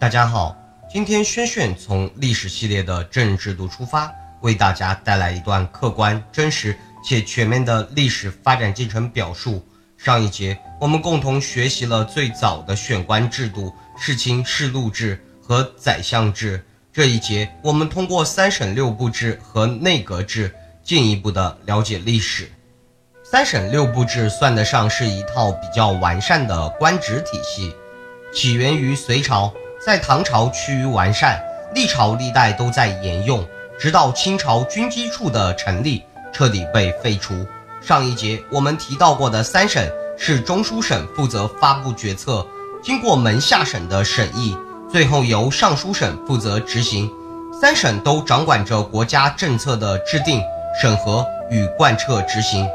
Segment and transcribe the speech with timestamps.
[0.00, 0.56] 大家好，
[0.90, 6.74] 今天轩轩从历史系列的政治制度出发，为大家带来一段客观、真实
[7.04, 9.62] 且全面的历史发展进程表述。
[9.98, 13.70] 上一节我们共同学习了最早的选官制度——
[14.00, 16.64] 世卿世禄制和宰相制。
[16.90, 20.50] 这一节我们通过三省六部制和内阁制，
[20.82, 22.50] 进一步的了解历史。
[23.22, 27.74] 三省六部制算得上是一套比较完善的官职体系，
[28.32, 29.52] 起源于隋朝。
[29.84, 31.42] 在唐朝趋于完善，
[31.74, 33.42] 历朝历代都在沿用，
[33.78, 37.46] 直到清朝军机处的成立，彻底被废除。
[37.80, 39.82] 上一节我们提到过的三省
[40.18, 42.46] 是中书省负责发布决策，
[42.82, 44.54] 经过门下省的审议，
[44.92, 47.10] 最后由尚书省负责执行。
[47.58, 50.42] 三省都掌管着国家政策的制定、
[50.78, 52.68] 审核与贯彻执行。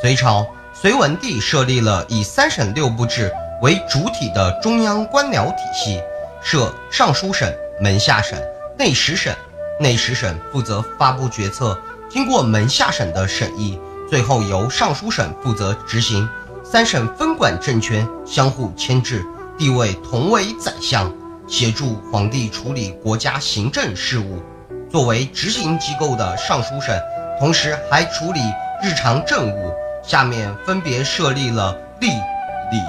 [0.00, 6.00] 隋朝，隋文帝设立了以三省六部制为主体的中央官僚体系。
[6.42, 8.38] 设尚书省、门下省、
[8.78, 9.34] 内史省，
[9.78, 13.78] 内史省负责发布决策，经过门下省的审议，
[14.10, 16.28] 最后由尚书省负责执行。
[16.64, 19.24] 三省分管政权，相互牵制，
[19.58, 21.12] 地位同为宰相，
[21.46, 24.42] 协助皇帝处理国家行政事务。
[24.90, 26.98] 作为执行机构的尚书省，
[27.38, 28.40] 同时还处理
[28.82, 29.72] 日常政务。
[30.02, 32.80] 下面分别设立了吏、礼、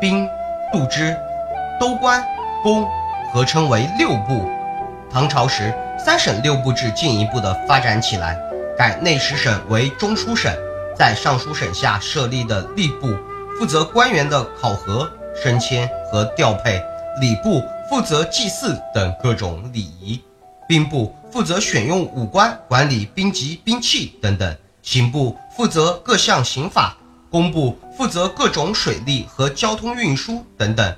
[0.00, 0.28] 兵、
[0.72, 1.16] 度支、
[1.78, 2.20] 都官。
[2.62, 2.88] 公
[3.32, 4.48] 合称为六部。
[5.10, 8.38] 唐朝时，三省六部制进一步的发展起来，
[8.76, 10.52] 改内史省为中书省，
[10.96, 13.16] 在尚书省下设立的吏部
[13.58, 16.82] 负责官员的考核、升迁和调配，
[17.20, 20.22] 礼部负责祭祀等各种礼仪，
[20.68, 26.96] 兵部负责选用武官，管理兵籍、兵器等等，刑部负责各项刑法，
[27.30, 30.94] 工部负责各种水利和交通运输等等。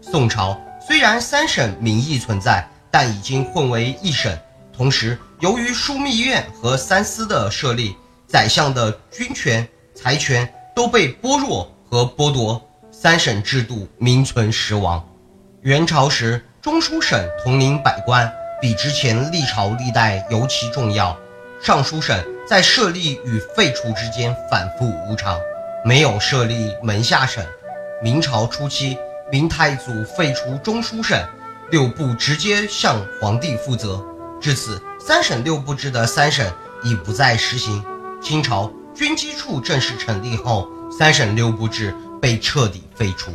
[0.00, 0.58] 宋朝。
[0.84, 4.36] 虽然三省名义存在，但已经混为一省。
[4.76, 7.94] 同时，由于枢密院和三司的设立，
[8.26, 15.06] 宰相的军权、财权都被剥弱和剥夺，三省制度名存实亡。
[15.60, 18.30] 元朝时，中书省统领百官，
[18.60, 21.16] 比之前历朝历代尤其重要。
[21.62, 25.38] 尚书省在设立与废除之间反复无常，
[25.84, 27.44] 没有设立门下省。
[28.02, 28.98] 明朝初期。
[29.32, 31.18] 明太祖废除中书省，
[31.70, 34.04] 六部直接向皇帝负责。
[34.38, 36.46] 至此，三省六部制的三省
[36.82, 37.82] 已不再实行。
[38.20, 43.30] 清朝军机处正式成立后，三省六部制被彻底废除。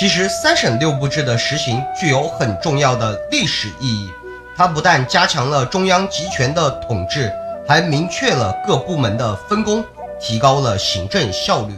[0.00, 4.10] 其实，三省六部制的实行具有很重要的历史意义。
[4.56, 7.30] 它不但加强了中央集权的统治，
[7.68, 9.84] 还明确了各部门的分工，
[10.18, 11.74] 提高了行政效率。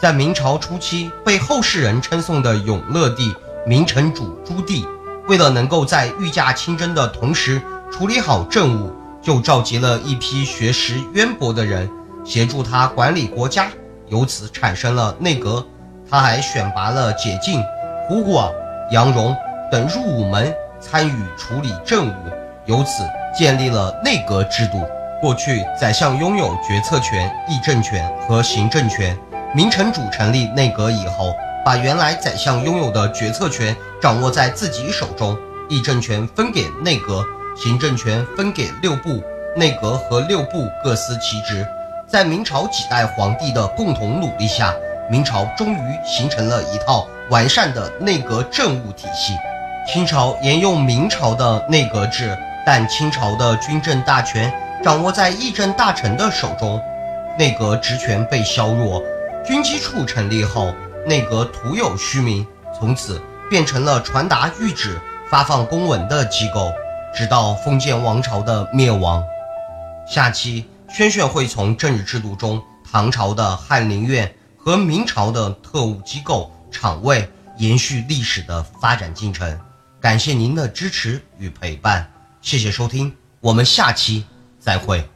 [0.00, 3.34] 在明朝初期，被后世人称颂的永乐帝
[3.66, 4.86] 明成祖朱棣，
[5.26, 7.60] 为了能够在御驾亲征的同时
[7.90, 11.90] 处理好政务，就召集了一批学识渊博的人
[12.24, 13.66] 协助他管理国家，
[14.06, 15.66] 由此产生了内阁。
[16.08, 17.60] 他还选拔了解禁、
[18.08, 18.50] 胡广、
[18.92, 19.36] 杨荣
[19.70, 22.12] 等入伍门参与处理政务，
[22.66, 23.02] 由此
[23.36, 24.80] 建立了内阁制度。
[25.20, 29.18] 过去，宰相拥有决策权、议政权和行政权。
[29.54, 35.36] 明成祖成立内阁以后，把原来宰相拥有的决策权掌握在自己手中，
[35.68, 37.24] 议政权分给内阁，
[37.56, 39.22] 行政权分给六部。
[39.56, 41.66] 内阁和六部各司其职。
[42.06, 44.72] 在明朝几代皇帝的共同努力下，
[45.10, 49.34] 明朝终于形成了一套完善的内阁政务体系。
[49.90, 54.52] 清朝沿用明朝的内阁制，但清朝的军政大权
[54.84, 56.80] 掌握在议政大臣的手中，
[57.38, 59.02] 内阁职权被削弱。
[59.48, 60.74] 军机处成立后，
[61.06, 62.46] 内阁徒有虚名，
[62.78, 65.00] 从此变成了传达谕旨、
[65.30, 66.70] 发放公文的机构，
[67.14, 69.24] 直到封建王朝的灭亡。
[70.06, 77.26] 下期轩轩会从政治制度中唐朝的翰林院和明朝的特务机构厂卫
[77.56, 79.58] 延续历史的发展进程。
[79.98, 82.06] 感谢您的支持与陪伴，
[82.42, 84.26] 谢谢收听，我们下期
[84.60, 85.08] 再会。